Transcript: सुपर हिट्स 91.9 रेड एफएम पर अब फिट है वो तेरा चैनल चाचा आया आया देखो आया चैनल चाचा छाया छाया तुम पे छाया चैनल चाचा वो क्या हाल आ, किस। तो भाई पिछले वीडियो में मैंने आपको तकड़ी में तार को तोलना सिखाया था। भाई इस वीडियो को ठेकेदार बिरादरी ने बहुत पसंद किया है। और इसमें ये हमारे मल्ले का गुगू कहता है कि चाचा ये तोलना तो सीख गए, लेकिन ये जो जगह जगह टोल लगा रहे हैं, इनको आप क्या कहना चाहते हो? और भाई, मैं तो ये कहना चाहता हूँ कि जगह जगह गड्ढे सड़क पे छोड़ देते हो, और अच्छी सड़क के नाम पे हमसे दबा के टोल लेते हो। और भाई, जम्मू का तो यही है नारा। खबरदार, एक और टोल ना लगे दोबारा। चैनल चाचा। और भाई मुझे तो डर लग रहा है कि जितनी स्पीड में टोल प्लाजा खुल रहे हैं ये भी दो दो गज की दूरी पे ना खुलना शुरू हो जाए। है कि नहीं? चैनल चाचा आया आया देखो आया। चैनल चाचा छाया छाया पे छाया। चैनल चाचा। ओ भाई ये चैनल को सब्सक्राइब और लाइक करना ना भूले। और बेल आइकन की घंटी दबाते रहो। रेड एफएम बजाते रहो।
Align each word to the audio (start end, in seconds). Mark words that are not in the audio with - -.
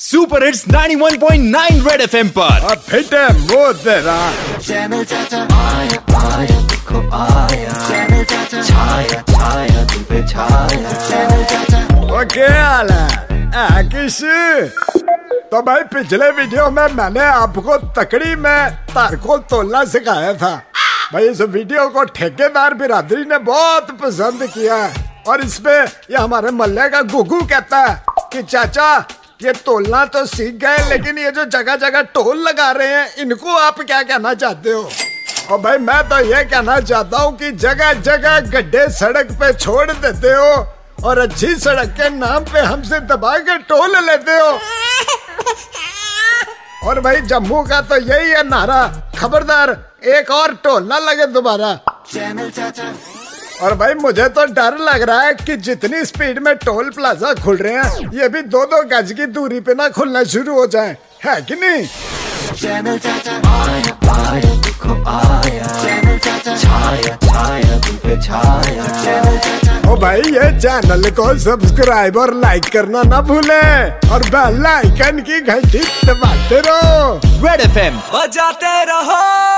सुपर 0.00 0.44
हिट्स 0.44 0.62
91.9 0.68 1.86
रेड 1.86 2.00
एफएम 2.00 2.28
पर 2.36 2.62
अब 2.70 2.78
फिट 2.80 3.12
है 3.14 3.26
वो 3.48 3.72
तेरा 3.80 4.14
चैनल 4.58 5.02
चाचा 5.04 5.40
आया 5.56 5.98
आया 6.20 6.60
देखो 6.70 7.00
आया 7.16 7.72
चैनल 7.88 8.24
चाचा 8.24 8.62
छाया 8.62 9.20
छाया 9.32 9.84
तुम 9.84 10.02
पे 10.04 10.22
छाया 10.28 10.92
चैनल 11.08 11.44
चाचा 11.44 11.82
वो 12.06 12.24
क्या 12.32 12.48
हाल 12.64 12.90
आ, 12.90 13.82
किस। 13.92 14.20
तो 15.52 15.62
भाई 15.62 15.82
पिछले 15.92 16.30
वीडियो 16.30 16.70
में 16.70 16.86
मैंने 16.94 17.20
आपको 17.20 17.76
तकड़ी 18.00 18.34
में 18.36 18.70
तार 18.94 19.16
को 19.16 19.38
तोलना 19.52 19.84
सिखाया 19.84 20.34
था। 20.34 20.56
भाई 21.12 21.28
इस 21.28 21.40
वीडियो 21.40 21.88
को 21.88 22.04
ठेकेदार 22.16 22.74
बिरादरी 22.74 23.24
ने 23.24 23.38
बहुत 23.52 23.96
पसंद 24.02 24.48
किया 24.48 24.76
है। 24.76 25.08
और 25.28 25.40
इसमें 25.40 25.72
ये 25.74 26.16
हमारे 26.16 26.50
मल्ले 26.50 26.88
का 26.88 27.02
गुगू 27.14 27.40
कहता 27.44 27.78
है 27.78 28.02
कि 28.32 28.42
चाचा 28.42 28.92
ये 29.40 29.52
तोलना 29.64 30.04
तो 30.04 30.24
सीख 30.26 30.54
गए, 30.54 30.76
लेकिन 30.88 31.18
ये 31.18 31.30
जो 31.30 31.44
जगह 31.44 31.76
जगह 31.76 32.02
टोल 32.14 32.38
लगा 32.38 32.70
रहे 32.70 32.88
हैं, 32.88 33.14
इनको 33.16 33.56
आप 33.56 33.80
क्या 33.80 34.02
कहना 34.02 34.32
चाहते 34.34 34.70
हो? 34.70 34.90
और 35.50 35.58
भाई, 35.58 35.78
मैं 35.78 36.02
तो 36.08 36.18
ये 36.26 36.42
कहना 36.44 36.78
चाहता 36.80 37.18
हूँ 37.18 37.36
कि 37.38 37.50
जगह 37.52 37.92
जगह 38.00 38.38
गड्ढे 38.50 38.86
सड़क 38.90 39.32
पे 39.40 39.52
छोड़ 39.54 39.90
देते 39.92 40.32
हो, 40.32 40.52
और 41.04 41.18
अच्छी 41.18 41.54
सड़क 41.56 41.94
के 41.96 42.08
नाम 42.10 42.44
पे 42.44 42.60
हमसे 42.60 43.00
दबा 43.08 43.36
के 43.38 43.56
टोल 43.64 43.96
लेते 44.06 44.32
हो। 44.32 44.50
और 46.88 47.00
भाई, 47.00 47.20
जम्मू 47.22 47.62
का 47.62 47.80
तो 47.80 47.96
यही 47.96 48.30
है 48.30 48.42
नारा। 48.48 48.82
खबरदार, 49.18 49.76
एक 50.08 50.30
और 50.30 50.54
टोल 50.64 50.86
ना 50.88 50.98
लगे 51.00 51.26
दोबारा। 51.32 51.74
चैनल 52.12 52.50
चाचा। 52.50 52.92
और 53.62 53.74
भाई 53.76 53.94
मुझे 53.94 54.28
तो 54.28 54.44
डर 54.54 54.76
लग 54.80 55.02
रहा 55.02 55.22
है 55.22 55.32
कि 55.36 55.56
जितनी 55.56 56.04
स्पीड 56.04 56.38
में 56.44 56.54
टोल 56.56 56.88
प्लाजा 56.90 57.32
खुल 57.34 57.56
रहे 57.56 57.72
हैं 57.74 58.10
ये 58.14 58.28
भी 58.28 58.42
दो 58.52 58.64
दो 58.66 58.82
गज 58.92 59.12
की 59.12 59.26
दूरी 59.34 59.60
पे 59.60 59.74
ना 59.74 59.88
खुलना 59.88 60.22
शुरू 60.24 60.54
हो 60.54 60.66
जाए। 60.66 60.96
है 61.24 61.40
कि 61.42 61.54
नहीं? 61.54 61.86
चैनल 62.56 62.98
चाचा 62.98 63.32
आया 63.50 63.92
आया 64.12 64.54
देखो 64.62 64.94
आया। 65.10 65.66
चैनल 65.82 66.18
चाचा 66.18 66.56
छाया 66.56 67.16
छाया 67.24 67.76
पे 68.04 68.20
छाया। 68.22 68.86
चैनल 69.02 69.38
चाचा। 69.38 69.90
ओ 69.90 69.96
भाई 69.96 70.20
ये 70.20 70.50
चैनल 70.60 71.10
को 71.10 71.34
सब्सक्राइब 71.38 72.16
और 72.16 72.34
लाइक 72.36 72.72
करना 72.72 73.02
ना 73.02 73.20
भूले। 73.30 73.62
और 74.10 74.28
बेल 74.34 74.66
आइकन 74.66 75.20
की 75.28 75.40
घंटी 75.42 75.84
दबाते 76.06 76.60
रहो। 76.68 77.20
रेड 77.46 77.60
एफएम 77.60 78.00
बजाते 78.14 78.84
रहो। 78.84 79.49